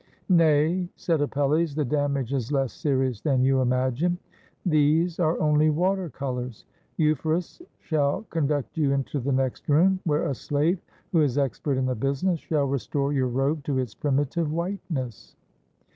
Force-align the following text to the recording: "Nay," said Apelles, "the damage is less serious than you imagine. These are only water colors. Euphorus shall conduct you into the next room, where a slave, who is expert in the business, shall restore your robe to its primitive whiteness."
"Nay," 0.29 0.89
said 0.95 1.21
Apelles, 1.21 1.75
"the 1.75 1.85
damage 1.85 2.33
is 2.33 2.51
less 2.51 2.73
serious 2.73 3.21
than 3.21 3.43
you 3.43 3.61
imagine. 3.61 4.17
These 4.65 5.19
are 5.19 5.39
only 5.39 5.69
water 5.69 6.09
colors. 6.09 6.65
Euphorus 6.97 7.61
shall 7.77 8.23
conduct 8.31 8.75
you 8.79 8.93
into 8.93 9.19
the 9.19 9.31
next 9.31 9.69
room, 9.69 9.99
where 10.05 10.25
a 10.27 10.33
slave, 10.33 10.79
who 11.11 11.21
is 11.21 11.37
expert 11.37 11.77
in 11.77 11.85
the 11.85 11.93
business, 11.93 12.39
shall 12.39 12.65
restore 12.65 13.13
your 13.13 13.27
robe 13.27 13.63
to 13.65 13.77
its 13.77 13.93
primitive 13.93 14.51
whiteness." 14.51 15.35